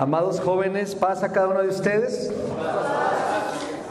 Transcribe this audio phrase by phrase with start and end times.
[0.00, 2.32] Amados jóvenes, paz a cada uno de ustedes.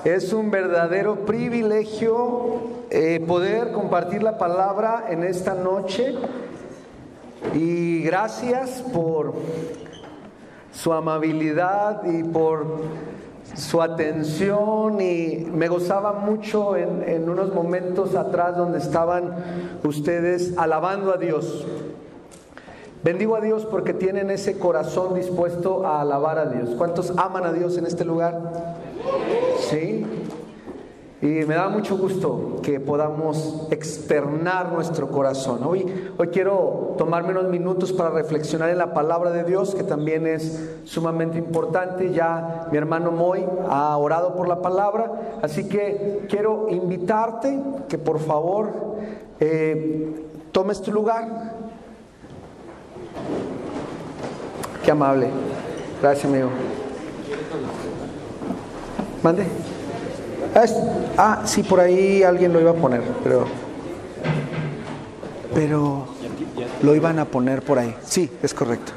[0.05, 6.15] Es un verdadero privilegio eh, poder compartir la palabra en esta noche
[7.53, 9.33] y gracias por
[10.71, 12.83] su amabilidad y por
[13.53, 19.35] su atención y me gozaba mucho en, en unos momentos atrás donde estaban
[19.83, 21.65] ustedes alabando a Dios.
[23.03, 26.71] Bendigo a Dios porque tienen ese corazón dispuesto a alabar a Dios.
[26.77, 28.75] ¿Cuántos aman a Dios en este lugar?
[29.69, 30.05] Sí.
[31.19, 35.63] Y me da mucho gusto que podamos externar nuestro corazón.
[35.63, 40.27] Hoy, hoy quiero tomarme unos minutos para reflexionar en la palabra de Dios, que también
[40.27, 42.11] es sumamente importante.
[42.13, 48.19] Ya mi hermano Moy ha orado por la palabra, así que quiero invitarte que por
[48.19, 48.69] favor
[49.39, 51.56] eh, tomes tu lugar.
[54.83, 55.29] Qué amable.
[56.01, 56.49] Gracias, amigo.
[59.23, 59.45] Mande.
[61.17, 63.45] Ah, sí, por ahí alguien lo iba a poner, pero.
[65.53, 66.07] Pero.
[66.81, 67.95] Lo iban a poner por ahí.
[68.03, 68.93] Sí, es correcto.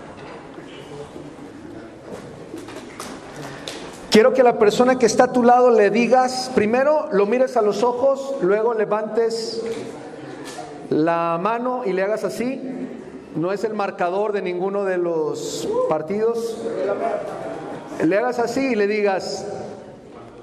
[4.10, 7.62] Quiero que la persona que está a tu lado le digas, primero lo mires a
[7.62, 9.62] los ojos, luego levantes
[10.90, 12.79] la mano y le hagas así.
[13.36, 16.58] No es el marcador de ninguno de los partidos.
[18.04, 19.46] Le hagas así y le digas,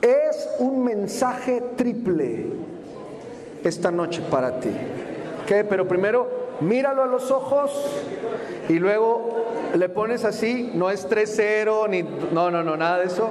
[0.01, 2.45] es un mensaje triple
[3.63, 4.71] esta noche para ti.
[5.45, 5.63] ¿Qué?
[5.63, 7.71] Pero primero míralo a los ojos
[8.69, 13.29] y luego le pones así, no es 3-0 ni no, no, no, nada de eso.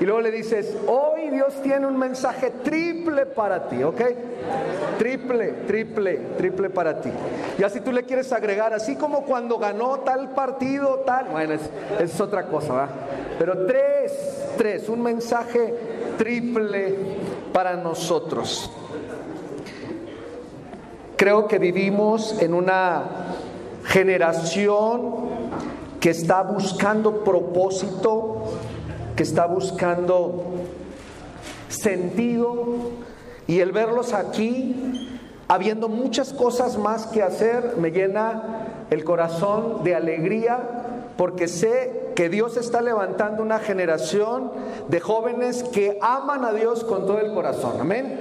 [0.00, 4.00] Y luego le dices, hoy Dios tiene un mensaje triple para ti, ¿ok?
[4.98, 7.10] Triple, triple, triple para ti.
[7.58, 11.68] Y así tú le quieres agregar, así como cuando ganó tal partido, tal, bueno, es,
[12.00, 12.88] es otra cosa, ¿va?
[13.38, 14.12] Pero tres,
[14.56, 15.74] tres, un mensaje
[16.16, 16.94] triple
[17.52, 18.70] para nosotros.
[21.16, 23.02] Creo que vivimos en una
[23.84, 25.28] generación
[26.00, 28.39] que está buscando propósito,
[29.20, 30.46] que está buscando
[31.68, 32.64] sentido
[33.46, 39.94] y el verlos aquí, habiendo muchas cosas más que hacer, me llena el corazón de
[39.94, 40.58] alegría
[41.18, 44.52] porque sé que Dios está levantando una generación
[44.88, 47.78] de jóvenes que aman a Dios con todo el corazón.
[47.78, 48.18] Amén.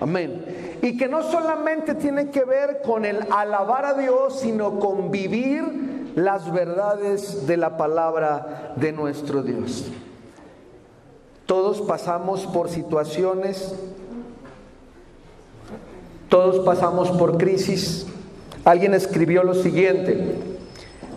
[0.00, 0.78] Amén.
[0.82, 5.91] Y que no solamente tiene que ver con el alabar a Dios, sino con vivir
[6.14, 9.86] las verdades de la palabra de nuestro Dios.
[11.46, 13.74] Todos pasamos por situaciones,
[16.28, 18.06] todos pasamos por crisis.
[18.64, 20.36] Alguien escribió lo siguiente,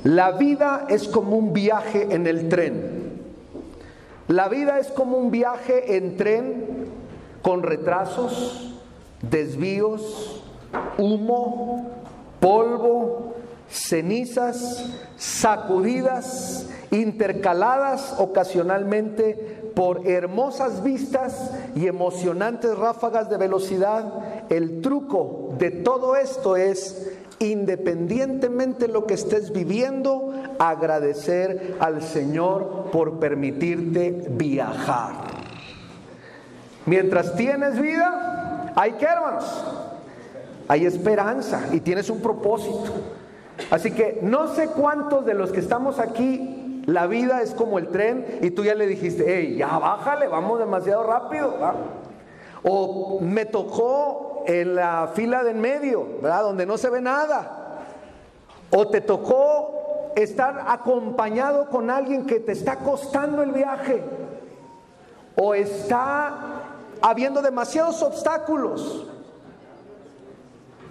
[0.03, 3.05] la vida es como un viaje en el tren.
[4.27, 6.65] La vida es como un viaje en tren
[7.43, 8.73] con retrasos,
[9.21, 10.43] desvíos,
[10.97, 11.91] humo,
[12.39, 13.35] polvo,
[13.75, 14.85] cenizas,
[15.17, 24.05] sacudidas, intercaladas ocasionalmente por hermosas vistas y emocionantes ráfagas de velocidad.
[24.49, 32.89] El truco de todo esto es, independientemente de lo que estés viviendo, agradecer al Señor
[32.91, 35.15] por permitirte viajar.
[36.85, 39.65] Mientras tienes vida, hay que, hermanos,
[40.67, 42.93] hay esperanza y tienes un propósito.
[43.71, 47.87] Así que no sé cuántos de los que estamos aquí, la vida es como el
[47.87, 51.55] tren y tú ya le dijiste, hey, ya bájale, vamos demasiado rápido.
[52.63, 56.43] O me tocó en la fila de en medio, ¿verdad?
[56.43, 57.85] Donde no se ve nada.
[58.71, 64.03] O te tocó estar acompañado con alguien que te está costando el viaje.
[65.35, 66.33] O está
[67.01, 69.07] habiendo demasiados obstáculos.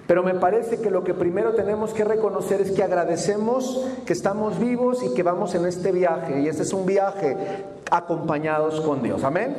[0.07, 4.59] Pero me parece que lo que primero tenemos que reconocer es que agradecemos que estamos
[4.59, 6.43] vivos y que vamos en este viaje.
[6.43, 7.37] Y este es un viaje
[7.91, 9.25] acompañados con Dios.
[9.25, 9.57] Amén.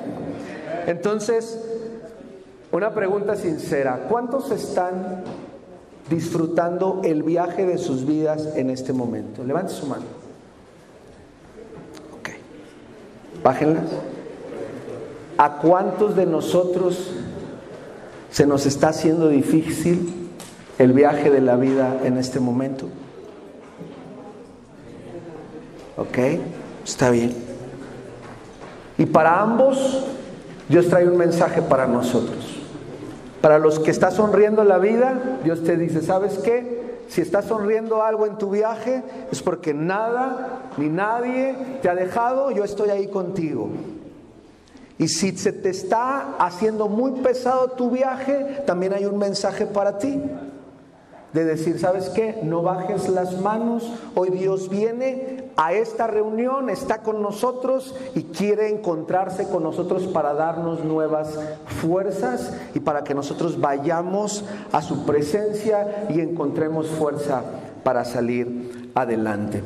[0.85, 1.59] Entonces,
[2.71, 4.05] una pregunta sincera.
[4.07, 5.23] ¿Cuántos están
[6.11, 9.43] disfrutando el viaje de sus vidas en este momento?
[9.43, 10.05] Levante su mano.
[12.19, 12.29] Ok.
[13.43, 13.85] Bájenlas.
[15.39, 17.13] ¿A cuántos de nosotros
[18.29, 20.24] se nos está haciendo difícil
[20.77, 22.87] el viaje de la vida en este momento.
[25.97, 26.17] ¿Ok?
[26.83, 27.33] Está bien.
[28.97, 30.05] Y para ambos,
[30.69, 32.57] Dios trae un mensaje para nosotros.
[33.41, 36.75] Para los que está sonriendo la vida, Dios te dice, ¿sabes qué?
[37.07, 42.51] si estás sonriendo algo en tu viaje, es porque nada ni nadie te ha dejado,
[42.51, 43.69] yo estoy ahí contigo.
[44.97, 49.97] Y si se te está haciendo muy pesado tu viaje, también hay un mensaje para
[49.97, 50.21] ti.
[51.35, 52.39] De decir, ¿sabes qué?
[52.43, 53.91] No bajes las manos.
[54.15, 60.33] Hoy Dios viene a esta reunión, está con nosotros y quiere encontrarse con nosotros para
[60.33, 61.37] darnos nuevas
[61.81, 67.43] fuerzas y para que nosotros vayamos a su presencia y encontremos fuerza
[67.83, 69.61] para salir adelante.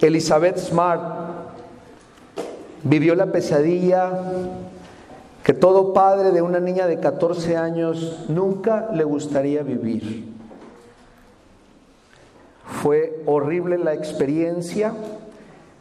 [0.00, 1.02] Elizabeth Smart
[2.82, 4.10] vivió la pesadilla
[5.44, 10.28] que todo padre de una niña de 14 años nunca le gustaría vivir.
[12.82, 14.94] Fue horrible la experiencia.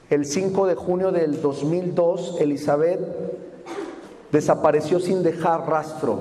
[0.09, 2.99] El 5 de junio del 2002, Elizabeth
[4.31, 6.19] desapareció sin dejar rastro.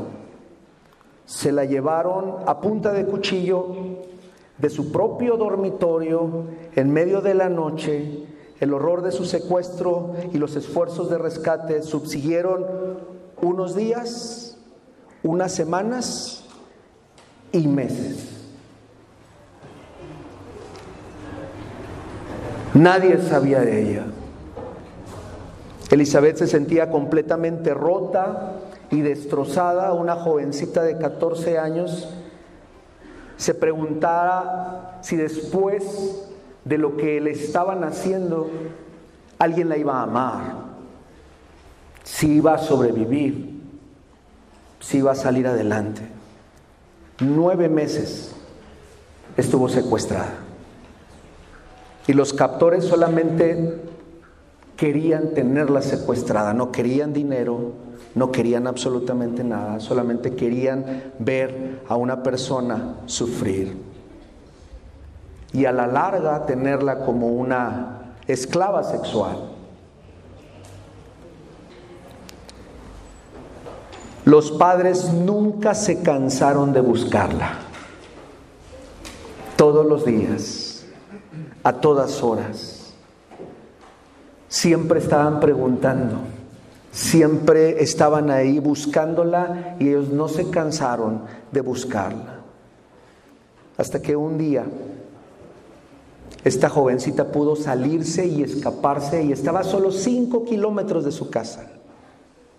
[1.27, 3.67] Se la llevaron a punta de cuchillo
[4.59, 6.45] de su propio dormitorio
[6.75, 8.27] en medio de la noche
[8.61, 12.67] el horror de su secuestro y los esfuerzos de rescate subsiguieron
[13.43, 14.57] unos días,
[15.23, 16.45] unas semanas
[17.53, 18.29] y meses.
[22.75, 24.07] Nadie sabía de ella.
[25.91, 28.53] Elizabeth se sentía completamente rota
[28.91, 32.09] y destrozada, una jovencita de 14 años
[33.39, 36.29] se preguntara si después
[36.65, 38.51] de lo que le estaban haciendo,
[39.39, 40.68] alguien la iba a amar,
[42.09, 43.61] si iba a sobrevivir,
[44.81, 46.01] si iba a salir adelante.
[47.21, 48.33] Nueve meses
[49.37, 50.31] estuvo secuestrada.
[52.07, 53.83] Y los captores solamente
[54.77, 57.73] querían tenerla secuestrada, no querían dinero,
[58.15, 63.77] no querían absolutamente nada, solamente querían ver a una persona sufrir
[65.53, 69.58] y a la larga tenerla como una esclava sexual.
[74.29, 77.61] Los padres nunca se cansaron de buscarla.
[79.57, 80.85] Todos los días,
[81.63, 82.93] a todas horas.
[84.47, 86.17] Siempre estaban preguntando,
[86.93, 92.41] siempre estaban ahí buscándola y ellos no se cansaron de buscarla.
[93.79, 94.67] Hasta que un día
[96.45, 101.78] esta jovencita pudo salirse y escaparse y estaba a solo cinco kilómetros de su casa.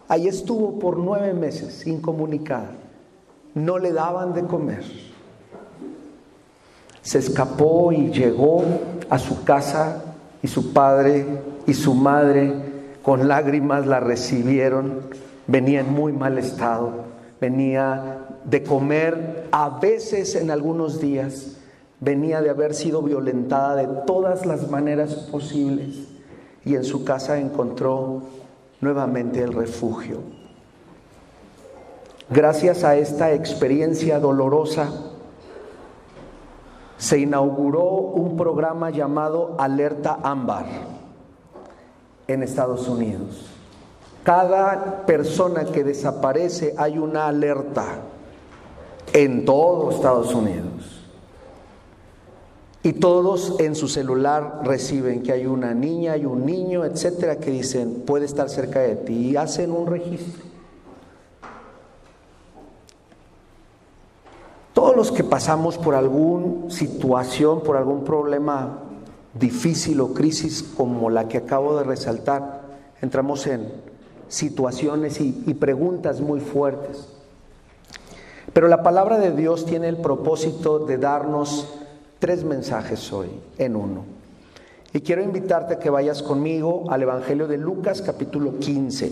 [0.09, 2.71] Ahí estuvo por nueve meses incomunicada.
[3.53, 4.83] No le daban de comer.
[7.01, 8.63] Se escapó y llegó
[9.09, 10.03] a su casa
[10.43, 11.25] y su padre
[11.65, 12.53] y su madre
[13.03, 15.01] con lágrimas la recibieron.
[15.47, 16.91] Venía en muy mal estado.
[17.39, 21.59] Venía de comer a veces en algunos días
[21.99, 26.07] venía de haber sido violentada de todas las maneras posibles
[26.65, 28.21] y en su casa encontró
[28.81, 30.19] nuevamente el refugio.
[32.29, 34.89] Gracias a esta experiencia dolorosa,
[36.97, 40.65] se inauguró un programa llamado Alerta Ámbar
[42.27, 43.49] en Estados Unidos.
[44.23, 47.85] Cada persona que desaparece hay una alerta
[49.13, 50.98] en todo Estados Unidos.
[52.81, 57.51] Y todos en su celular reciben que hay una niña, hay un niño, etcétera, que
[57.51, 60.45] dicen puede estar cerca de ti y hacen un registro.
[64.73, 68.79] Todos los que pasamos por alguna situación, por algún problema
[69.33, 72.61] difícil o crisis como la que acabo de resaltar,
[73.01, 73.73] entramos en
[74.29, 77.09] situaciones y, y preguntas muy fuertes.
[78.53, 81.67] Pero la palabra de Dios tiene el propósito de darnos
[82.19, 84.03] tres mensajes hoy en uno.
[84.93, 89.11] Y quiero invitarte a que vayas conmigo al Evangelio de Lucas capítulo 15.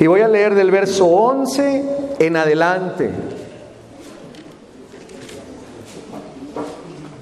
[0.00, 3.10] Y voy a leer del verso 11 en adelante.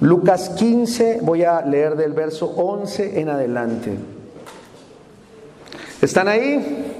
[0.01, 4.16] Lucas 15, voy a leer del verso 11 en adelante.
[6.03, 6.93] ¿Están ahí?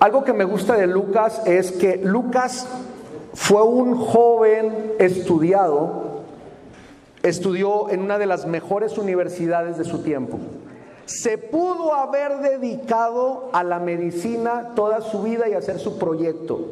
[0.00, 2.66] Algo que me gusta de Lucas es que Lucas
[3.32, 6.20] fue un joven estudiado,
[7.22, 10.38] estudió en una de las mejores universidades de su tiempo.
[11.06, 16.68] Se pudo haber dedicado a la medicina toda su vida y hacer su proyecto,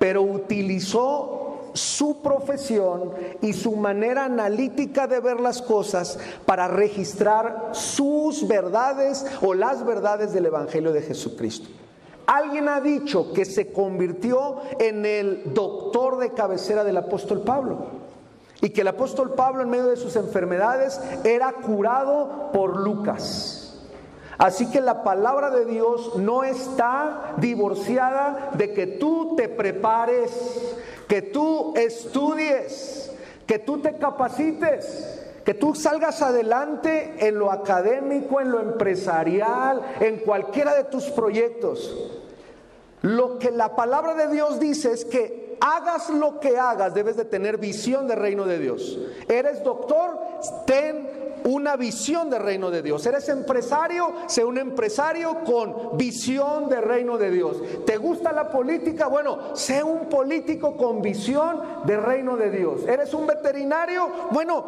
[0.00, 1.45] pero utilizó
[1.76, 9.54] su profesión y su manera analítica de ver las cosas para registrar sus verdades o
[9.54, 11.68] las verdades del Evangelio de Jesucristo.
[12.26, 18.06] Alguien ha dicho que se convirtió en el doctor de cabecera del apóstol Pablo.
[18.60, 23.66] Y que el apóstol Pablo en medio de sus enfermedades era curado por Lucas.
[24.38, 30.30] Así que la palabra de Dios no está divorciada de que tú te prepares,
[31.08, 33.12] que tú estudies,
[33.46, 40.18] que tú te capacites, que tú salgas adelante en lo académico, en lo empresarial, en
[40.18, 41.94] cualquiera de tus proyectos.
[43.02, 47.24] Lo que la palabra de Dios dice es que hagas lo que hagas, debes de
[47.24, 48.98] tener visión del reino de Dios.
[49.28, 50.18] Eres doctor,
[50.66, 53.06] ten una visión del reino de Dios.
[53.06, 57.56] Eres empresario, sé un empresario con visión del reino de Dios.
[57.86, 59.06] ¿Te gusta la política?
[59.06, 62.86] Bueno, sé un político con visión del reino de Dios.
[62.86, 64.08] ¿Eres un veterinario?
[64.32, 64.64] Bueno,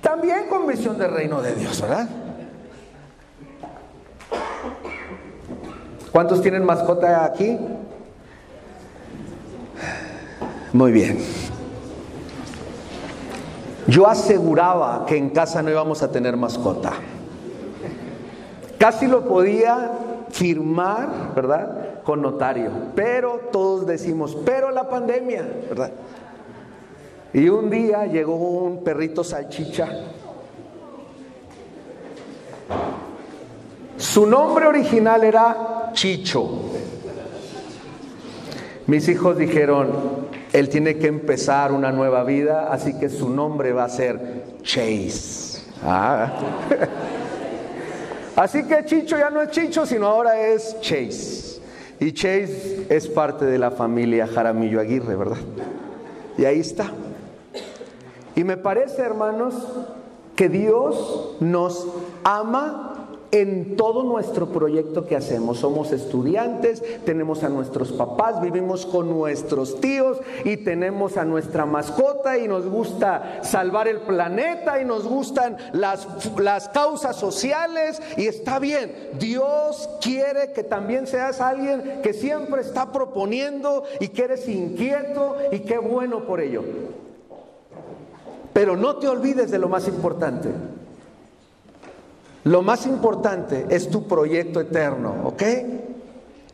[0.00, 2.08] también con visión del reino de Dios, ¿verdad?
[6.12, 7.58] ¿Cuántos tienen mascota aquí?
[10.72, 11.18] Muy bien.
[13.88, 16.92] Yo aseguraba que en casa no íbamos a tener mascota.
[18.78, 19.92] Casi lo podía
[20.30, 22.02] firmar, ¿verdad?
[22.02, 22.70] Con notario.
[22.94, 25.92] Pero todos decimos, pero la pandemia, ¿verdad?
[27.32, 29.88] Y un día llegó un perrito salchicha.
[33.96, 36.48] Su nombre original era Chicho.
[38.86, 40.25] Mis hijos dijeron,
[40.56, 45.60] él tiene que empezar una nueva vida, así que su nombre va a ser Chase.
[45.84, 46.32] Ah.
[48.36, 51.60] Así que Chicho ya no es Chicho, sino ahora es Chase.
[52.00, 55.38] Y Chase es parte de la familia Jaramillo Aguirre, ¿verdad?
[56.36, 56.90] Y ahí está.
[58.34, 59.54] Y me parece, hermanos,
[60.34, 61.86] que Dios nos
[62.24, 62.95] ama
[63.30, 65.58] en todo nuestro proyecto que hacemos.
[65.58, 72.38] Somos estudiantes, tenemos a nuestros papás, vivimos con nuestros tíos y tenemos a nuestra mascota
[72.38, 76.06] y nos gusta salvar el planeta y nos gustan las,
[76.38, 78.92] las causas sociales y está bien.
[79.18, 85.60] Dios quiere que también seas alguien que siempre está proponiendo y que eres inquieto y
[85.60, 86.62] qué bueno por ello.
[88.52, 90.48] Pero no te olvides de lo más importante.
[92.46, 95.42] Lo más importante es tu proyecto eterno, ¿ok?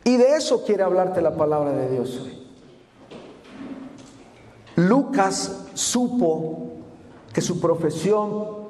[0.03, 2.47] Y de eso quiere hablarte la palabra de Dios hoy.
[4.75, 6.71] Lucas supo
[7.31, 8.63] que su profesión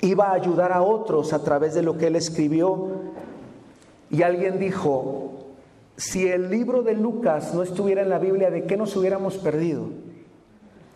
[0.00, 2.88] iba a ayudar a otros a través de lo que él escribió.
[4.08, 5.34] Y alguien dijo,
[5.98, 9.90] si el libro de Lucas no estuviera en la Biblia, ¿de qué nos hubiéramos perdido?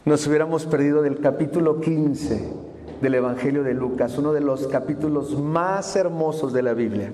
[0.06, 2.59] Nos hubiéramos perdido del capítulo 15
[3.00, 7.12] del Evangelio de Lucas, uno de los capítulos más hermosos de la Biblia.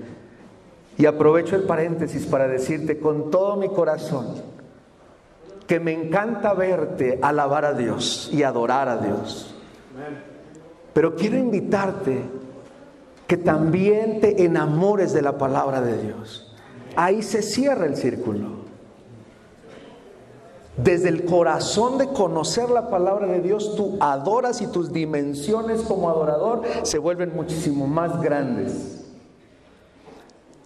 [0.98, 4.26] Y aprovecho el paréntesis para decirte con todo mi corazón
[5.66, 9.54] que me encanta verte alabar a Dios y adorar a Dios.
[10.92, 12.22] Pero quiero invitarte
[13.26, 16.54] que también te enamores de la palabra de Dios.
[16.94, 18.55] Ahí se cierra el círculo.
[20.76, 26.10] Desde el corazón de conocer la palabra de Dios, tú adoras y tus dimensiones como
[26.10, 29.04] adorador se vuelven muchísimo más grandes.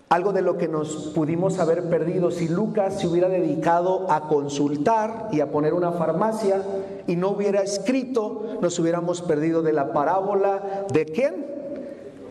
[0.08, 5.28] Algo de lo que nos pudimos haber perdido si Lucas se hubiera dedicado a consultar
[5.30, 6.60] y a poner una farmacia
[7.06, 11.46] y no hubiera escrito, nos hubiéramos perdido de la parábola de quién?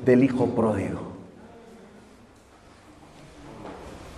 [0.03, 1.00] Del hijo pródigo.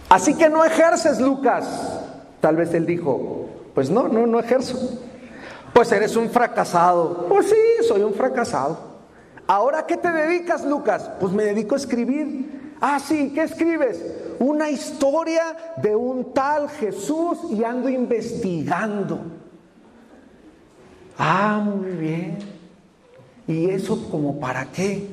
[0.09, 1.99] Así que no ejerces, Lucas.
[2.41, 3.40] Tal vez él dijo,
[3.73, 4.77] pues no, no, no ejerzo.
[5.73, 7.27] Pues eres un fracasado.
[7.27, 8.91] Pues sí, soy un fracasado.
[9.47, 11.09] Ahora, ¿qué te dedicas, Lucas?
[11.19, 12.75] Pues me dedico a escribir.
[12.81, 14.03] Ah, sí, ¿qué escribes?
[14.39, 15.43] Una historia
[15.77, 19.19] de un tal Jesús y ando investigando.
[21.17, 22.39] Ah, muy bien.
[23.47, 25.07] ¿Y eso como para qué?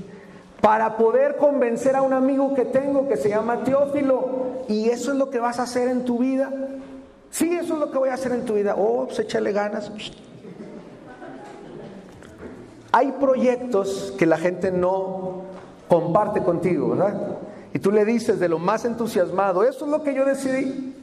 [0.61, 4.65] Para poder convencer a un amigo que tengo que se llama Teófilo.
[4.69, 6.51] ¿Y eso es lo que vas a hacer en tu vida?
[7.31, 8.75] Sí, eso es lo que voy a hacer en tu vida.
[8.77, 9.91] Oh, pues échale ganas.
[12.93, 15.43] Hay proyectos que la gente no
[15.89, 17.39] comparte contigo, ¿verdad?
[17.75, 20.95] Y tú le dices de lo más entusiasmado, eso es lo que yo decidí.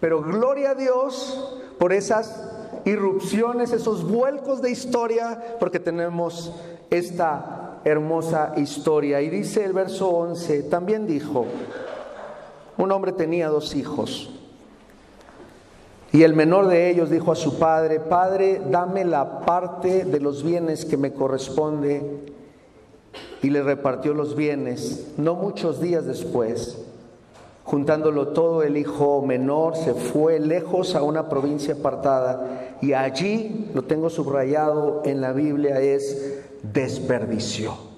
[0.00, 2.50] Pero gloria a Dios por esas
[2.84, 6.52] irrupciones, esos vuelcos de historia, porque tenemos
[6.90, 9.20] esta hermosa historia.
[9.20, 11.44] Y dice el verso 11, también dijo,
[12.78, 14.41] un hombre tenía dos hijos.
[16.12, 20.42] Y el menor de ellos dijo a su padre, Padre, dame la parte de los
[20.42, 22.02] bienes que me corresponde.
[23.42, 25.12] Y le repartió los bienes.
[25.16, 26.78] No muchos días después,
[27.64, 32.76] juntándolo todo, el hijo menor se fue lejos a una provincia apartada.
[32.82, 37.92] Y allí, lo tengo subrayado en la Biblia, es desperdició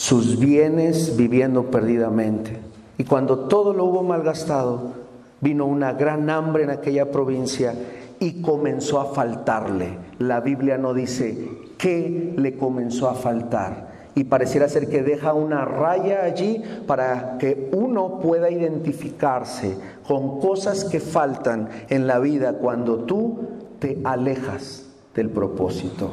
[0.00, 2.58] sus bienes viviendo perdidamente.
[2.96, 4.92] Y cuando todo lo hubo malgastado,
[5.40, 7.74] vino una gran hambre en aquella provincia
[8.18, 9.98] y comenzó a faltarle.
[10.18, 13.90] La Biblia no dice qué le comenzó a faltar.
[14.14, 20.84] Y pareciera ser que deja una raya allí para que uno pueda identificarse con cosas
[20.84, 23.38] que faltan en la vida cuando tú
[23.78, 26.10] te alejas del propósito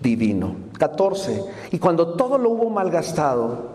[0.00, 0.56] divino.
[0.78, 1.44] 14.
[1.70, 3.73] Y cuando todo lo hubo malgastado,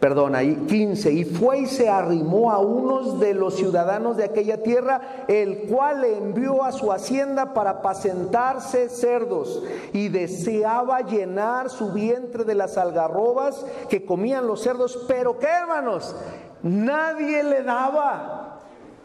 [0.00, 4.62] perdón, ahí 15, y fue y se arrimó a unos de los ciudadanos de aquella
[4.62, 9.62] tierra, el cual le envió a su hacienda para apacentarse cerdos,
[9.92, 16.14] y deseaba llenar su vientre de las algarrobas que comían los cerdos, pero qué hermanos,
[16.62, 18.60] nadie le daba,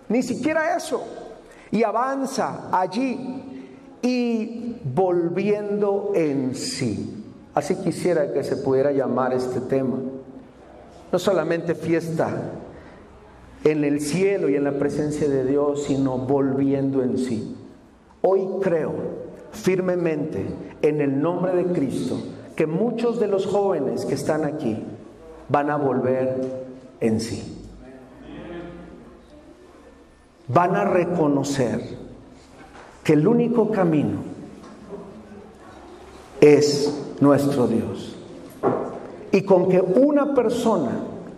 [0.10, 1.04] ni siquiera eso.
[1.72, 3.68] Y avanza allí
[4.04, 7.26] y volviendo en sí.
[7.56, 9.98] Así quisiera que se pudiera llamar este tema
[11.14, 12.32] no solamente fiesta
[13.64, 17.56] en el cielo y en la presencia de Dios, sino volviendo en sí.
[18.22, 18.94] Hoy creo
[19.52, 20.44] firmemente
[20.82, 22.18] en el nombre de Cristo
[22.56, 24.84] que muchos de los jóvenes que están aquí
[25.50, 26.66] van a volver
[27.00, 27.64] en sí.
[30.48, 31.80] Van a reconocer
[33.04, 34.18] que el único camino
[36.42, 36.92] es
[37.22, 38.13] nuestro Dios.
[39.34, 40.92] Y con que una persona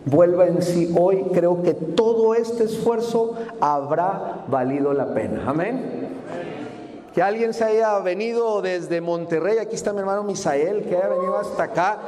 [0.04, 5.46] vuelva en sí hoy, creo que todo este esfuerzo habrá valido la pena.
[5.48, 6.10] Amén.
[7.14, 11.38] Que alguien se haya venido desde Monterrey, aquí está mi hermano Misael, que haya venido
[11.38, 12.00] hasta acá.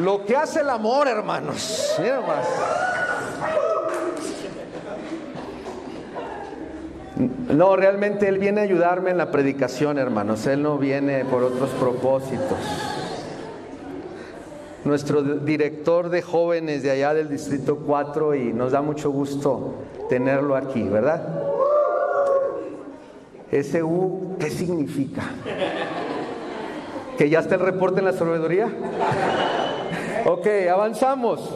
[0.00, 1.96] Lo que hace el amor, hermanos.
[2.00, 2.46] Mira más.
[7.48, 10.46] No, realmente Él viene a ayudarme en la predicación, hermanos.
[10.46, 13.01] Él no viene por otros propósitos
[14.84, 19.74] nuestro director de jóvenes de allá del Distrito 4 y nos da mucho gusto
[20.08, 21.42] tenerlo aquí, ¿verdad?
[23.50, 25.22] Ese U, ¿qué significa?
[27.16, 28.68] ¿Que ya está el reporte en la sabiduría?
[30.24, 31.50] Ok, avanzamos.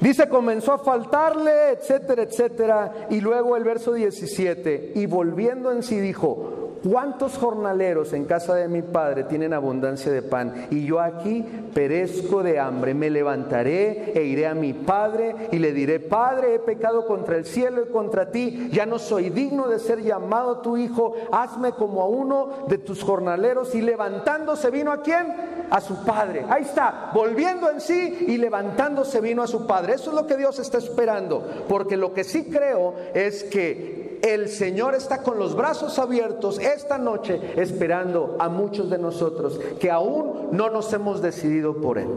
[0.00, 2.92] Dice, comenzó a faltarle, etcétera, etcétera.
[3.10, 8.66] Y luego el verso 17, y volviendo en sí dijo, ¿Cuántos jornaleros en casa de
[8.66, 10.66] mi padre tienen abundancia de pan?
[10.70, 12.92] Y yo aquí perezco de hambre.
[12.92, 17.44] Me levantaré e iré a mi padre y le diré, Padre, he pecado contra el
[17.44, 18.68] cielo y contra ti.
[18.72, 21.14] Ya no soy digno de ser llamado tu hijo.
[21.30, 23.74] Hazme como a uno de tus jornaleros.
[23.76, 25.26] Y levantándose vino a quién?
[25.70, 26.44] A su padre.
[26.48, 29.94] Ahí está, volviendo en sí y levantándose vino a su padre.
[29.94, 31.46] Eso es lo que Dios está esperando.
[31.68, 36.96] Porque lo que sí creo es que el Señor está con los brazos abiertos esta
[36.96, 42.08] noche esperando a muchos de nosotros que aún no nos hemos decidido por Él.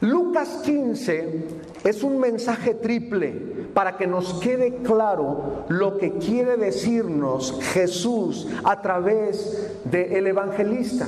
[0.00, 1.44] Lucas 15
[1.84, 3.30] es un mensaje triple
[3.72, 11.06] para que nos quede claro lo que quiere decirnos Jesús a través del evangelista.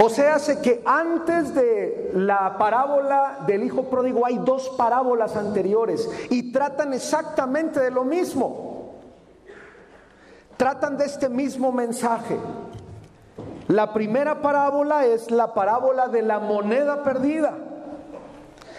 [0.00, 6.08] O sea, hace que antes de la parábola del hijo pródigo hay dos parábolas anteriores
[6.30, 8.94] y tratan exactamente de lo mismo.
[10.56, 12.38] Tratan de este mismo mensaje.
[13.66, 17.54] La primera parábola es la parábola de la moneda perdida.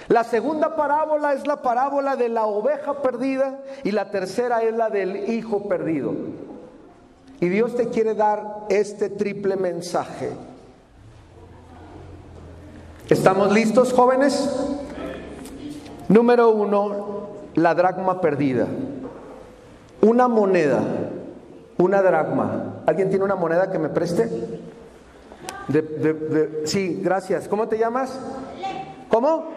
[0.08, 4.90] La segunda parábola es la parábola de la oveja perdida y la tercera es la
[4.90, 6.14] del hijo perdido.
[7.42, 10.32] Y Dios te quiere dar este triple mensaje
[13.10, 14.48] ¿Estamos listos, jóvenes?
[16.10, 18.68] Número uno, la dracma perdida.
[20.02, 20.80] Una moneda,
[21.80, 22.84] una dracma.
[22.86, 24.30] ¿Alguien tiene una moneda que me preste?
[26.66, 27.48] sí, gracias.
[27.48, 28.16] ¿Cómo te llamas?
[29.10, 29.54] ¿Cómo?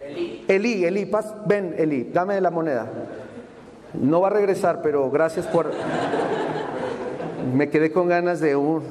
[0.00, 0.44] Eli.
[0.48, 1.10] Eli, Eli,
[1.46, 2.86] ven, Eli, dame la moneda.
[3.94, 5.70] No va a regresar, pero gracias por...
[7.54, 8.82] Me quedé con ganas de un...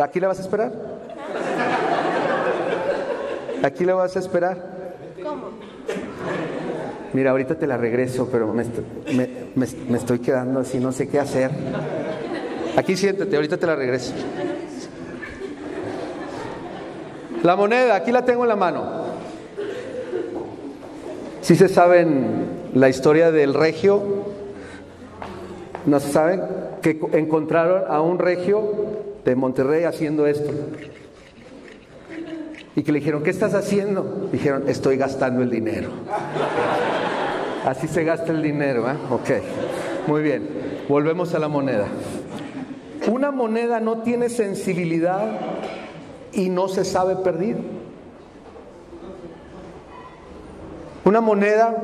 [0.00, 0.91] ¿Aquí le vas a esperar?
[3.62, 4.58] ¿Aquí le vas a esperar?
[5.22, 5.50] ¿Cómo?
[7.12, 11.50] Mira, ahorita te la regreso, pero me, estoy quedando así, no sé qué hacer.
[12.76, 14.14] Aquí siéntate, ahorita te la regreso.
[17.42, 19.02] La moneda, aquí la tengo en la mano.
[21.42, 24.02] Si se saben la historia del regio,
[25.84, 26.42] ¿no se saben?
[26.80, 28.72] Que encontraron a un regio
[29.24, 30.50] de Monterrey haciendo esto.
[32.74, 34.28] Y que le dijeron, ¿qué estás haciendo?
[34.32, 35.90] Dijeron, estoy gastando el dinero.
[37.66, 38.94] Así se gasta el dinero, ¿eh?
[39.10, 39.30] Ok,
[40.08, 40.48] muy bien.
[40.88, 41.86] Volvemos a la moneda.
[43.08, 45.38] Una moneda no tiene sensibilidad
[46.32, 47.58] y no se sabe perdido.
[51.04, 51.76] Una moneda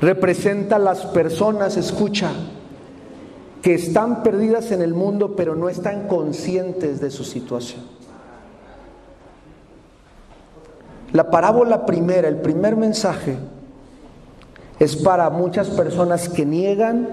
[0.00, 2.32] representa las personas, escucha,
[3.62, 7.99] que están perdidas en el mundo pero no están conscientes de su situación.
[11.12, 13.36] La parábola primera, el primer mensaje,
[14.78, 17.06] es para muchas personas que niegan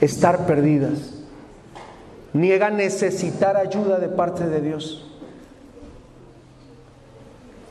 [0.00, 1.14] estar perdidas,
[2.32, 5.06] niegan necesitar ayuda de parte de Dios.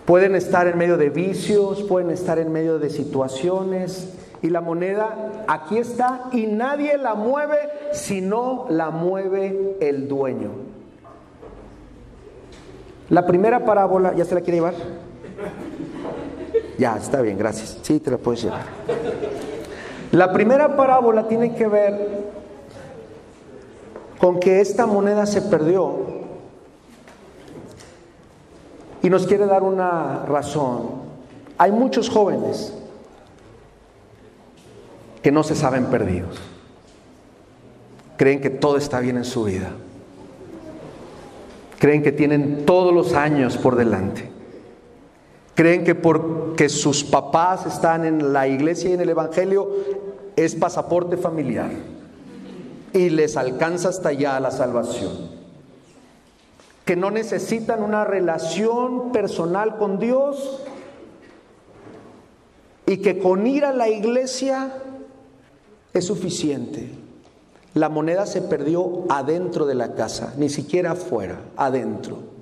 [0.05, 4.09] Pueden estar en medio de vicios, pueden estar en medio de situaciones
[4.41, 7.57] y la moneda aquí está y nadie la mueve
[7.91, 10.49] si no la mueve el dueño.
[13.09, 14.73] La primera parábola, ¿ya se la quiere llevar?
[16.79, 17.77] Ya, está bien, gracias.
[17.81, 18.61] Sí, te la puedes llevar.
[20.13, 22.23] La primera parábola tiene que ver
[24.17, 25.97] con que esta moneda se perdió
[29.01, 31.09] y nos quiere dar una razón.
[31.57, 32.73] Hay muchos jóvenes
[35.21, 36.39] que no se saben perdidos.
[38.17, 39.71] Creen que todo está bien en su vida.
[41.77, 44.38] Creen que tienen todos los años por delante.
[45.59, 49.69] Creen que porque sus papás están en la iglesia y en el Evangelio
[50.37, 51.69] es pasaporte familiar
[52.93, 55.11] y les alcanza hasta allá la salvación.
[56.85, 60.61] Que no necesitan una relación personal con Dios
[62.85, 64.71] y que con ir a la iglesia
[65.93, 66.89] es suficiente.
[67.73, 72.38] La moneda se perdió adentro de la casa, ni siquiera afuera, adentro.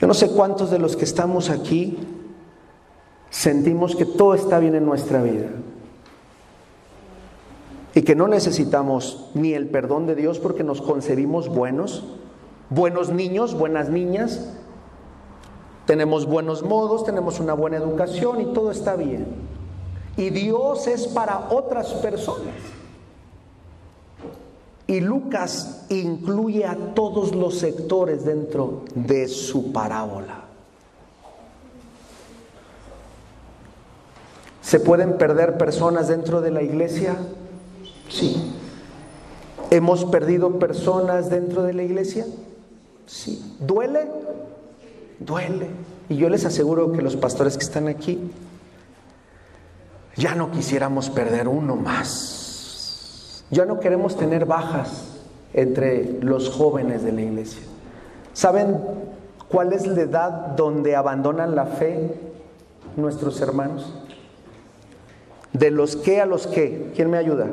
[0.00, 1.98] Yo no sé cuántos de los que estamos aquí
[3.28, 5.48] sentimos que todo está bien en nuestra vida
[7.94, 12.04] y que no necesitamos ni el perdón de Dios porque nos concebimos buenos,
[12.70, 14.54] buenos niños, buenas niñas,
[15.84, 19.26] tenemos buenos modos, tenemos una buena educación y todo está bien.
[20.16, 22.54] Y Dios es para otras personas.
[24.90, 30.40] Y Lucas incluye a todos los sectores dentro de su parábola.
[34.60, 37.16] ¿Se pueden perder personas dentro de la iglesia?
[38.08, 38.52] Sí.
[39.70, 42.26] ¿Hemos perdido personas dentro de la iglesia?
[43.06, 43.54] Sí.
[43.60, 44.10] ¿Duele?
[45.20, 45.68] Duele.
[46.08, 48.18] Y yo les aseguro que los pastores que están aquí,
[50.16, 52.39] ya no quisiéramos perder uno más.
[53.50, 55.20] Ya no queremos tener bajas
[55.52, 57.62] entre los jóvenes de la iglesia.
[58.32, 58.78] ¿Saben
[59.48, 62.14] cuál es la edad donde abandonan la fe
[62.96, 63.92] nuestros hermanos?
[65.52, 66.92] De los que a los que.
[66.94, 67.48] ¿Quién me ayuda?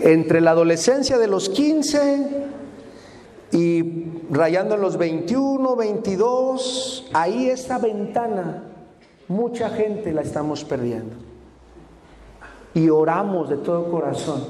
[0.00, 2.46] Entre la adolescencia de los 15
[3.52, 8.64] y rayando en los 21, 22, ahí esta ventana,
[9.28, 11.25] mucha gente la estamos perdiendo.
[12.76, 14.44] Y oramos de todo corazón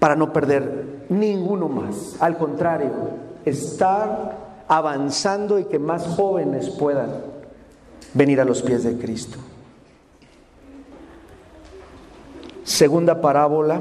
[0.00, 2.16] para no perder ninguno más.
[2.20, 2.90] Al contrario,
[3.44, 7.10] estar avanzando y que más jóvenes puedan
[8.12, 9.38] venir a los pies de Cristo.
[12.64, 13.80] Segunda parábola,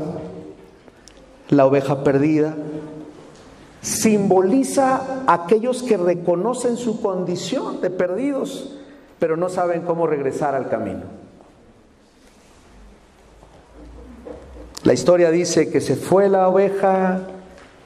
[1.50, 2.56] la oveja perdida
[3.82, 8.78] simboliza a aquellos que reconocen su condición de perdidos,
[9.18, 11.27] pero no saben cómo regresar al camino.
[14.88, 17.20] La historia dice que se fue la oveja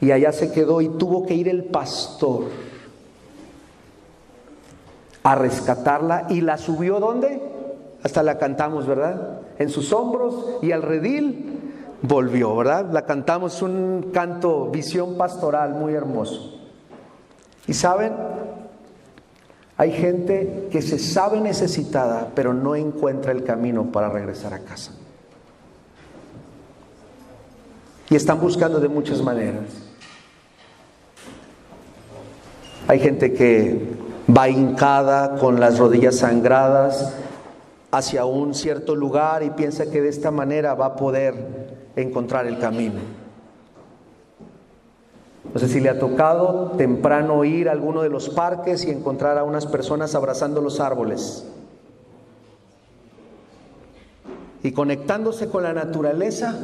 [0.01, 2.43] y allá se quedó y tuvo que ir el pastor
[5.23, 7.41] a rescatarla y la subió ¿dónde?
[8.03, 9.39] Hasta la cantamos, ¿verdad?
[9.57, 12.91] En sus hombros y al redil volvió, ¿verdad?
[12.91, 16.59] La cantamos un canto, visión pastoral muy hermoso.
[17.65, 18.13] Y saben,
[19.75, 24.91] hay gente que se sabe necesitada, pero no encuentra el camino para regresar a casa.
[28.11, 29.63] Y están buscando de muchas maneras.
[32.89, 33.87] Hay gente que
[34.29, 37.15] va hincada con las rodillas sangradas
[37.89, 42.59] hacia un cierto lugar y piensa que de esta manera va a poder encontrar el
[42.59, 42.99] camino.
[45.53, 49.37] No sé si le ha tocado temprano ir a alguno de los parques y encontrar
[49.37, 51.45] a unas personas abrazando los árboles
[54.63, 56.57] y conectándose con la naturaleza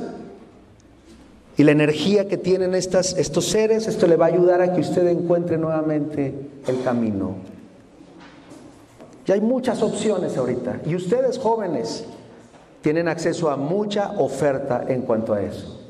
[1.57, 5.07] y la energía que tienen estos seres, esto le va a ayudar a que usted
[5.07, 6.33] encuentre nuevamente
[6.67, 7.35] el camino.
[9.25, 10.81] Y hay muchas opciones ahorita.
[10.85, 12.05] Y ustedes jóvenes
[12.81, 15.81] tienen acceso a mucha oferta en cuanto a eso.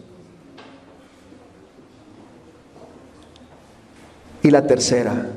[4.41, 5.31] Y la tercera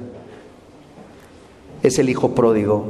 [1.83, 2.85] es el hijo pródigo.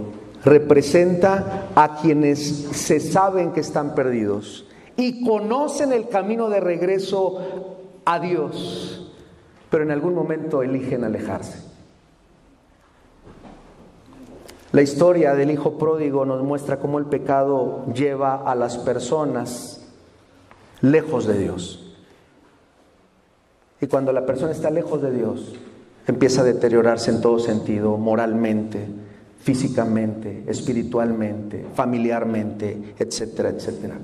[0.45, 4.67] Representa a quienes se saben que están perdidos
[5.01, 7.39] y conocen el camino de regreso
[8.05, 9.11] a Dios,
[9.71, 11.59] pero en algún momento eligen alejarse.
[14.73, 19.89] La historia del hijo pródigo nos muestra cómo el pecado lleva a las personas
[20.83, 21.97] lejos de Dios.
[23.81, 25.55] Y cuando la persona está lejos de Dios,
[26.07, 28.87] empieza a deteriorarse en todo sentido, moralmente,
[29.41, 33.97] físicamente, espiritualmente, familiarmente, etcétera, etcétera.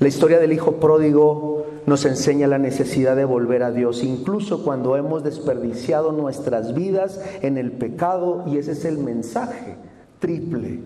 [0.00, 4.96] La historia del Hijo Pródigo nos enseña la necesidad de volver a Dios, incluso cuando
[4.96, 9.76] hemos desperdiciado nuestras vidas en el pecado, y ese es el mensaje
[10.18, 10.80] triple.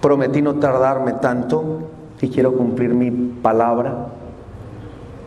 [0.00, 1.88] Prometí no tardarme tanto
[2.20, 4.08] y quiero cumplir mi palabra,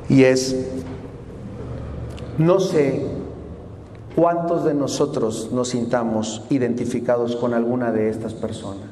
[0.10, 0.72] y es,
[2.38, 3.06] no sé
[4.16, 8.87] cuántos de nosotros nos sintamos identificados con alguna de estas personas.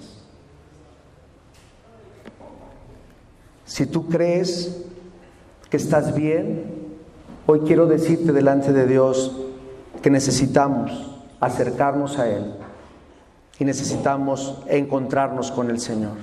[3.76, 4.86] Si tú crees
[5.70, 6.64] que estás bien,
[7.46, 9.36] hoy quiero decirte delante de Dios
[10.02, 12.54] que necesitamos acercarnos a Él
[13.60, 16.14] y necesitamos encontrarnos con el Señor.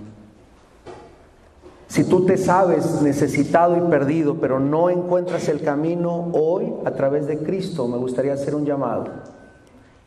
[1.88, 7.26] Si tú te sabes necesitado y perdido, pero no encuentras el camino hoy a través
[7.26, 9.08] de Cristo, me gustaría hacer un llamado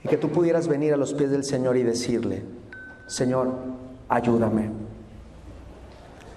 [0.03, 2.41] y que tú pudieras venir a los pies del Señor y decirle,
[3.05, 3.49] Señor,
[4.10, 4.94] ayúdame.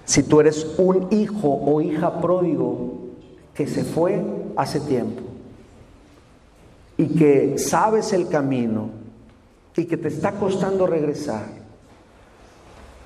[0.09, 2.93] Si tú eres un hijo o hija pródigo
[3.53, 4.19] que se fue
[4.55, 5.21] hace tiempo
[6.97, 8.89] y que sabes el camino
[9.75, 11.43] y que te está costando regresar,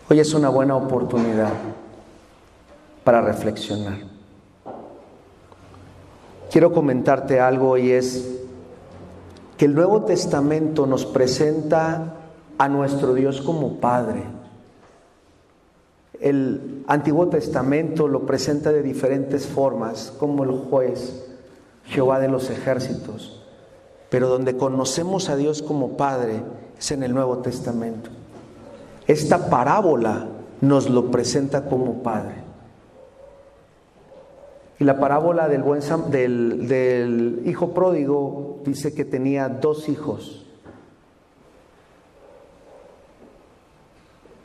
[0.10, 1.52] hoy es una buena oportunidad
[3.04, 3.98] para reflexionar.
[6.50, 8.30] Quiero comentarte algo y es
[9.58, 12.14] que el Nuevo Testamento nos presenta
[12.58, 14.24] a nuestro Dios como Padre
[16.24, 21.26] el Antiguo Testamento lo presenta de diferentes formas, como el juez,
[21.84, 23.44] Jehová de los ejércitos,
[24.10, 26.42] pero donde conocemos a Dios como Padre
[26.80, 28.10] es en el Nuevo Testamento.
[29.06, 30.30] Esta parábola
[30.62, 32.36] nos lo presenta como Padre.
[34.80, 40.43] Y la parábola del, buen, del, del hijo pródigo dice que tenía dos hijos.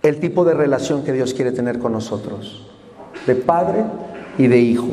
[0.02, 2.66] El tipo de relación que Dios quiere tener con nosotros,
[3.26, 3.84] de padre
[4.36, 4.88] y de hijo.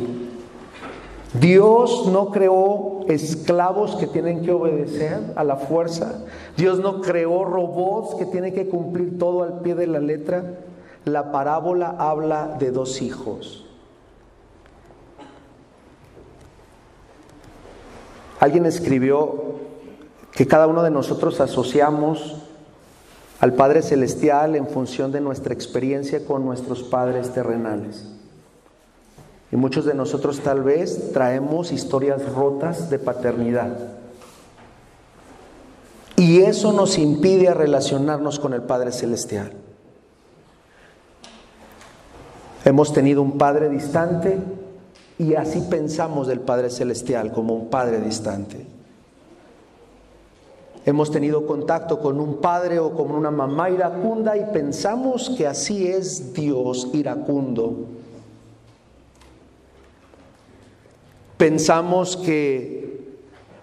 [1.40, 6.24] Dios no creó esclavos que tienen que obedecer a la fuerza.
[6.56, 10.54] Dios no creó robots que tienen que cumplir todo al pie de la letra.
[11.04, 13.66] La parábola habla de dos hijos.
[18.40, 19.56] Alguien escribió
[20.32, 22.45] que cada uno de nosotros asociamos
[23.40, 28.04] al Padre Celestial en función de nuestra experiencia con nuestros padres terrenales.
[29.52, 33.76] Y muchos de nosotros tal vez traemos historias rotas de paternidad.
[36.16, 39.52] Y eso nos impide a relacionarnos con el Padre Celestial.
[42.64, 44.38] Hemos tenido un Padre distante
[45.18, 48.75] y así pensamos del Padre Celestial como un Padre distante.
[50.86, 55.88] Hemos tenido contacto con un padre o con una mamá iracunda y pensamos que así
[55.88, 57.74] es Dios iracundo.
[61.36, 63.16] Pensamos que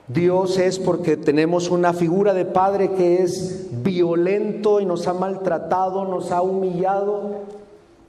[0.10, 6.04] Dios es porque tenemos una figura de padre que es violento y nos ha maltratado,
[6.04, 7.46] nos ha humillado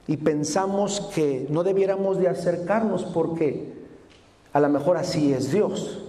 [0.07, 3.75] y pensamos que no debiéramos de acercarnos porque
[4.51, 6.04] a lo mejor así es Dios.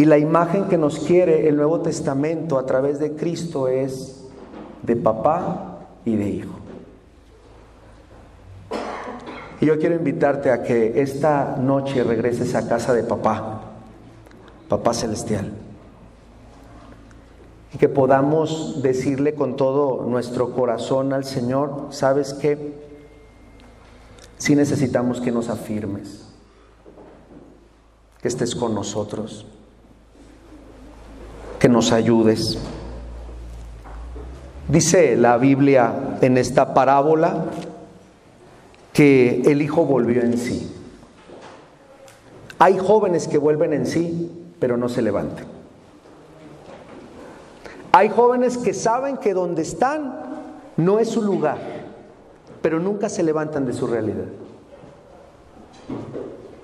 [0.00, 4.24] Y la imagen que nos quiere el Nuevo Testamento a través de Cristo es
[4.80, 6.54] de papá y de hijo.
[9.60, 13.60] Y yo quiero invitarte a que esta noche regreses a casa de papá,
[14.70, 15.52] papá celestial.
[17.74, 22.72] Y que podamos decirle con todo nuestro corazón al Señor, ¿sabes qué?
[24.38, 26.24] sí necesitamos que nos afirmes,
[28.22, 29.44] que estés con nosotros,
[31.60, 32.58] que nos ayudes.
[34.66, 37.44] Dice la Biblia en esta parábola
[38.94, 40.74] que el hijo volvió en sí.
[42.58, 45.46] Hay jóvenes que vuelven en sí, pero no se levantan.
[47.92, 50.14] Hay jóvenes que saben que donde están
[50.76, 51.58] no es su lugar,
[52.62, 54.26] pero nunca se levantan de su realidad.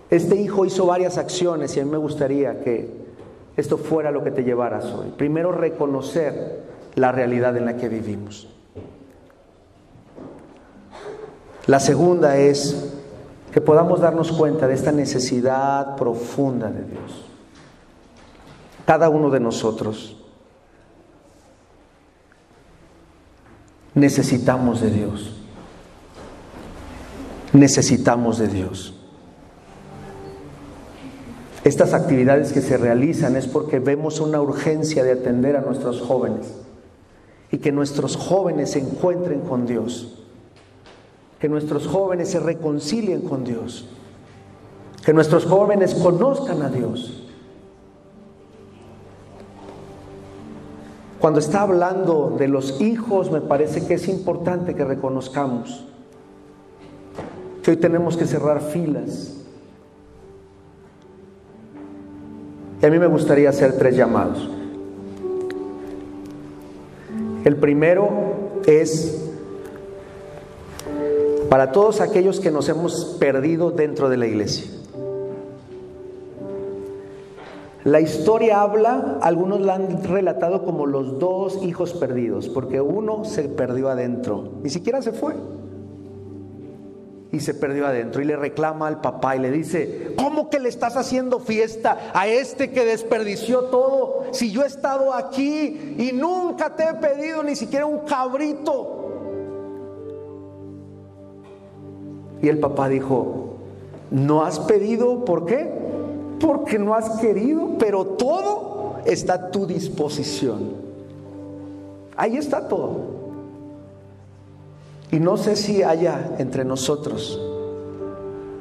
[0.09, 3.06] Este hijo hizo varias acciones y a mí me gustaría que
[3.57, 5.13] esto fuera lo que te llevaras hoy.
[5.17, 6.63] Primero, reconocer
[6.95, 8.49] la realidad en la que vivimos.
[11.67, 12.93] La segunda es
[13.53, 17.25] que podamos darnos cuenta de esta necesidad profunda de Dios.
[18.85, 20.17] Cada uno de nosotros
[23.95, 25.33] necesitamos de Dios.
[27.53, 28.96] Necesitamos de Dios.
[31.67, 36.47] Estas actividades que se realizan es porque vemos una urgencia de atender a nuestros jóvenes
[37.51, 40.23] y que nuestros jóvenes se encuentren con Dios,
[41.41, 43.89] que nuestros jóvenes se reconcilien con Dios,
[45.05, 47.25] que nuestros jóvenes conozcan a Dios.
[51.19, 55.85] Cuando está hablando de los hijos, me parece que es importante que reconozcamos
[57.65, 59.36] que hoy tenemos que cerrar filas.
[62.87, 64.49] A mí me gustaría hacer tres llamados.
[67.45, 68.09] El primero
[68.65, 69.27] es
[71.51, 74.71] para todos aquellos que nos hemos perdido dentro de la iglesia.
[77.83, 83.49] La historia habla, algunos la han relatado como los dos hijos perdidos, porque uno se
[83.49, 85.35] perdió adentro, ni siquiera se fue
[87.33, 90.69] y se perdió adentro y le reclama al papá y le dice, ¿cómo que le
[90.69, 94.25] estás haciendo fiesta a este que desperdició todo?
[94.31, 98.93] Si yo he estado aquí y nunca te he pedido ni siquiera un cabrito.
[102.43, 103.57] Y el papá dijo,
[104.11, 105.25] ¿no has pedido?
[105.25, 105.69] ¿Por qué?
[106.39, 110.75] Porque no has querido, pero todo está a tu disposición.
[112.17, 113.16] Ahí está todo.
[115.11, 117.41] Y no sé si haya entre nosotros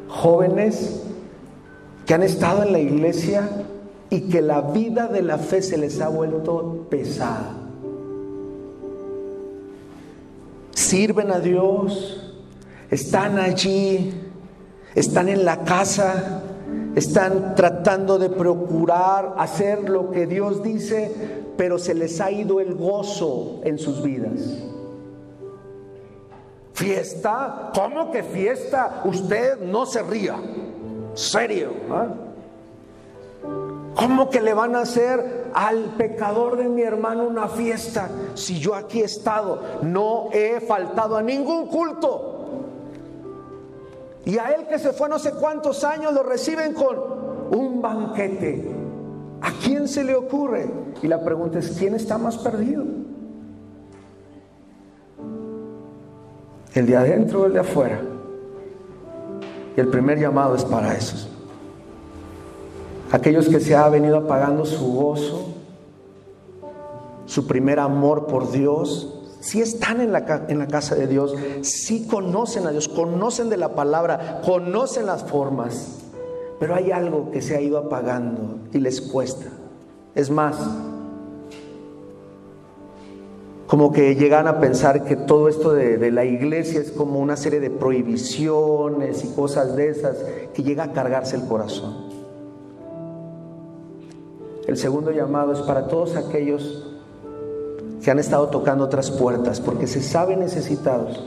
[0.08, 1.01] jóvenes
[2.05, 3.49] que han estado en la iglesia
[4.10, 7.53] y que la vida de la fe se les ha vuelto pesada.
[10.71, 12.34] Sirven a Dios,
[12.91, 14.13] están allí,
[14.93, 16.43] están en la casa,
[16.95, 21.12] están tratando de procurar hacer lo que Dios dice,
[21.58, 24.41] pero se les ha ido el gozo en sus vidas.
[26.75, 27.71] ¿Fiesta?
[27.73, 29.01] ¿Cómo que fiesta?
[29.05, 30.35] Usted no se ría.
[31.13, 31.71] Serio.
[31.89, 32.07] ¿ah?
[33.95, 38.75] ¿Cómo que le van a hacer al pecador de mi hermano una fiesta si yo
[38.75, 39.61] aquí he estado?
[39.83, 42.33] No he faltado a ningún culto.
[44.25, 46.97] Y a él que se fue no sé cuántos años lo reciben con
[47.51, 48.69] un banquete.
[49.39, 50.69] ¿A quién se le ocurre?
[51.01, 52.83] Y la pregunta es, ¿quién está más perdido?
[56.75, 58.01] El de adentro el de afuera.
[59.75, 61.27] Y el primer llamado es para esos.
[63.11, 65.47] Aquellos que se ha venido apagando su gozo,
[67.25, 72.71] su primer amor por Dios, si están en la casa de Dios, si conocen a
[72.71, 75.99] Dios, conocen de la palabra, conocen las formas,
[76.59, 79.45] pero hay algo que se ha ido apagando y les cuesta.
[80.15, 80.55] Es más,
[83.75, 87.59] como que llegan a pensar que todo esto de, la iglesia es como una serie
[87.59, 90.15] de prohibiciones y cosas de esas
[90.53, 91.93] que llega a cargarse el corazón.
[94.65, 96.88] El segundo llamado es para todos aquellos
[98.01, 101.21] que han estado tocando otras puertas porque se saben necesitados.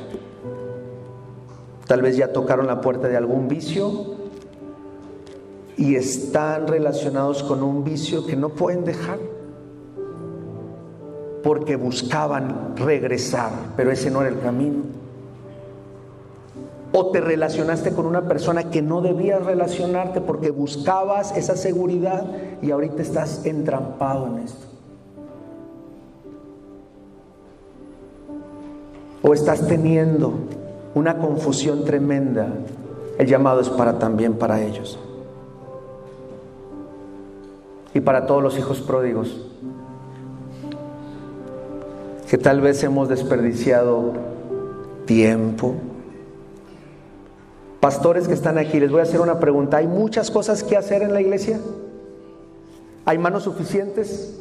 [1.86, 4.16] Tal vez ya tocaron la puerta de algún vicio
[5.76, 9.18] y están relacionados con un vicio que no pueden dejar
[11.42, 14.82] porque buscaban regresar, pero ese no era el camino.
[16.92, 22.26] O te relacionaste con una persona que no debías relacionarte porque buscabas esa seguridad
[22.62, 24.66] y ahorita estás entrampado en esto.
[29.22, 30.32] O estás teniendo
[30.94, 32.48] una confusión tremenda.
[33.18, 34.98] El llamado es para también para ellos.
[37.92, 39.47] Y para todos los hijos pródigos
[42.28, 44.12] que tal vez hemos desperdiciado
[45.06, 45.74] tiempo,
[47.80, 49.76] Pastores que están aquí, les voy a hacer una pregunta.
[49.76, 51.60] ¿Hay muchas cosas que hacer en la iglesia?
[53.04, 54.36] ¿Hay manos suficientes?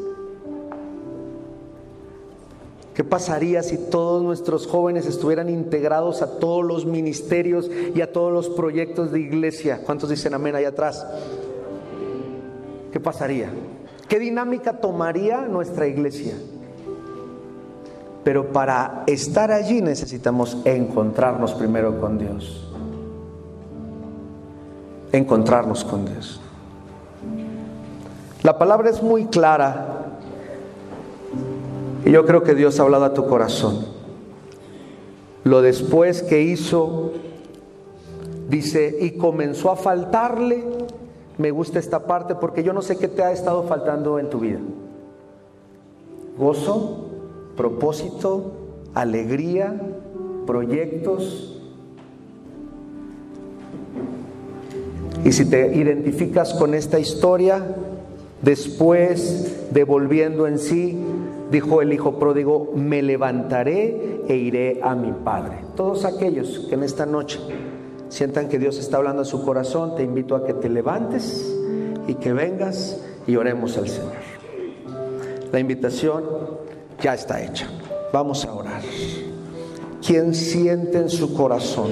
[2.95, 8.33] ¿Qué pasaría si todos nuestros jóvenes estuvieran integrados a todos los ministerios y a todos
[8.33, 9.81] los proyectos de iglesia?
[9.85, 11.05] ¿Cuántos dicen amén ahí atrás?
[12.91, 13.51] ¿Qué pasaría?
[14.09, 16.33] ¿Qué dinámica tomaría nuestra iglesia?
[18.27, 22.69] Pero para estar allí necesitamos encontrarnos primero con Dios.
[25.13, 26.41] Encontrarnos con Dios.
[28.43, 30.17] La palabra es muy clara
[32.03, 33.85] y yo creo que Dios ha hablado a tu corazón.
[35.45, 37.13] Lo después que hizo,
[38.49, 40.65] dice, y comenzó a faltarle,
[41.37, 44.41] me gusta esta parte porque yo no sé qué te ha estado faltando en tu
[44.41, 44.59] vida.
[46.37, 47.06] Gozo,
[47.57, 48.53] propósito,
[48.93, 49.75] alegría,
[50.45, 51.59] proyectos.
[55.25, 57.61] Y si te identificas con esta historia,
[58.41, 60.97] después de volviendo en sí,
[61.51, 65.57] dijo el hijo pródigo, me levantaré e iré a mi padre.
[65.75, 67.39] Todos aquellos que en esta noche
[68.09, 71.53] sientan que Dios está hablando a su corazón, te invito a que te levantes
[72.07, 74.13] y que vengas y oremos al Señor.
[75.51, 76.23] La invitación
[77.01, 77.67] ya está hecha.
[78.11, 78.81] Vamos a orar.
[80.05, 81.91] ¿Quién siente en su corazón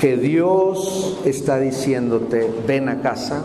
[0.00, 3.44] que Dios está diciéndote, ven a casa?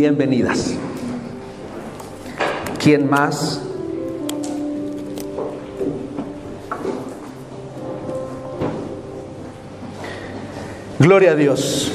[0.00, 0.74] bienvenidas.
[2.82, 3.60] ¿Quién más?
[11.10, 11.90] Gloria a Dios.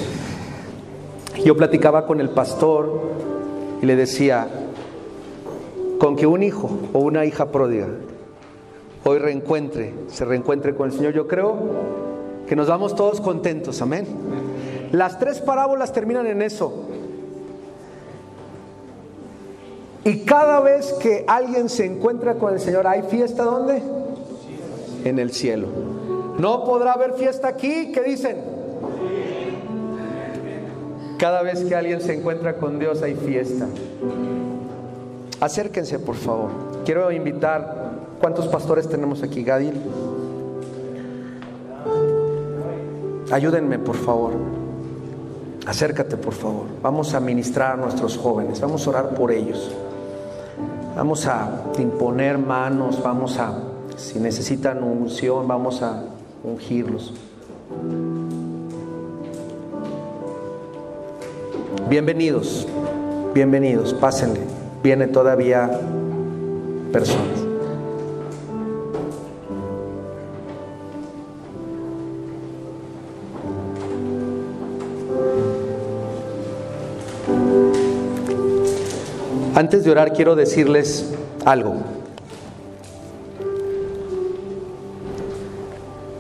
[1.46, 3.00] Yo platicaba con el pastor
[3.82, 4.46] y le decía,
[6.00, 7.88] con que un hijo o una hija pródiga
[9.06, 11.56] hoy reencuentre, se reencuentre con el Señor, yo creo
[12.46, 14.06] que nos vamos todos contentos, amén.
[14.92, 16.84] Las tres parábolas terminan en eso.
[20.04, 23.82] Y cada vez que alguien se encuentra con el Señor, ¿hay fiesta dónde?
[25.06, 25.68] En el cielo.
[26.38, 28.55] No podrá haber fiesta aquí, ¿qué dicen?
[31.18, 33.68] Cada vez que alguien se encuentra con Dios hay fiesta.
[35.40, 36.50] Acérquense, por favor.
[36.86, 39.74] Quiero invitar, ¿cuántos pastores tenemos aquí, Gadil?
[43.32, 44.34] Ayúdenme, por favor.
[45.66, 46.66] Acércate, por favor.
[46.82, 48.60] Vamos a ministrar a nuestros jóvenes.
[48.62, 49.72] Vamos a orar por ellos.
[50.96, 53.54] Vamos a imponer manos, vamos a,
[53.98, 56.04] si necesitan unción, vamos a
[56.44, 57.14] ungirlos.
[61.96, 62.68] Bienvenidos,
[63.34, 64.42] bienvenidos, pásenle.
[64.84, 65.80] Viene todavía
[66.92, 67.40] personas.
[79.56, 81.14] Antes de orar quiero decirles
[81.46, 81.76] algo.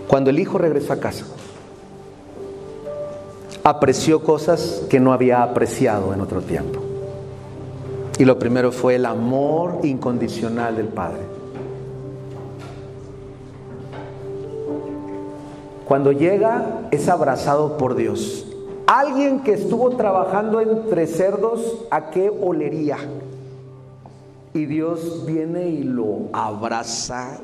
[0.08, 1.26] Cuando el hijo regresó a casa,
[3.66, 6.82] apreció cosas que no había apreciado en otro tiempo.
[8.20, 11.22] Y lo primero fue el amor incondicional del Padre.
[15.88, 18.46] Cuando llega es abrazado por Dios.
[18.86, 21.60] Alguien que estuvo trabajando entre cerdos,
[21.90, 22.98] ¿a qué olería?
[24.54, 27.40] Y Dios viene y lo abraza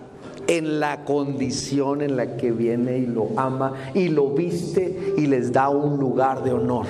[0.52, 5.54] en la condición en la que viene y lo ama y lo viste y les
[5.54, 6.88] da un lugar de honor.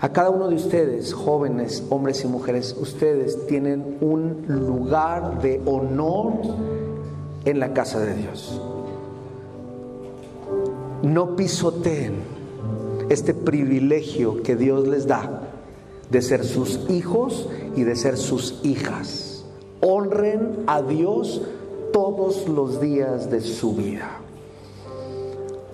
[0.00, 6.32] A cada uno de ustedes, jóvenes, hombres y mujeres, ustedes tienen un lugar de honor
[7.44, 8.58] en la casa de Dios.
[11.02, 12.14] No pisoteen
[13.10, 15.42] este privilegio que Dios les da
[16.10, 19.44] de ser sus hijos y de ser sus hijas.
[19.82, 21.42] Honren a Dios
[21.94, 24.18] todos los días de su vida.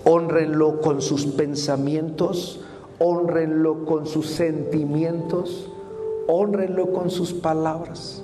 [0.05, 2.59] Honrenlo con sus pensamientos,
[2.99, 5.71] honrenlo con sus sentimientos,
[6.27, 8.21] honrenlo con sus palabras,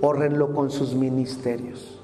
[0.00, 2.00] honrenlo con sus ministerios.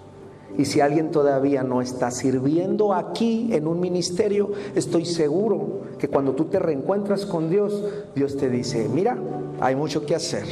[0.57, 6.35] Y si alguien todavía no está sirviendo aquí en un ministerio, estoy seguro que cuando
[6.37, 7.83] tú te reencuentras con Dios,
[8.15, 9.19] Dios te dice, mira,
[9.59, 10.47] hay mucho que hacer.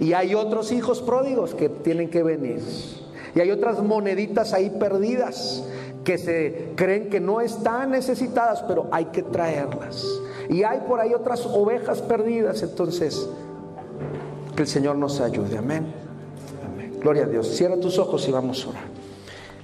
[0.00, 2.60] Y hay otros hijos pródigos que tienen que venir.
[3.34, 5.64] Y hay otras moneditas ahí perdidas
[6.04, 10.04] que se creen que no están necesitadas, pero hay que traerlas.
[10.48, 12.62] Y hay por ahí otras ovejas perdidas.
[12.62, 13.28] Entonces,
[14.56, 15.56] Que el Señor nos ayude.
[15.56, 15.86] Amén.
[16.66, 16.98] Amén.
[17.00, 17.48] Gloria a Dios.
[17.48, 19.01] Cierra tus ojos y vamos a orar.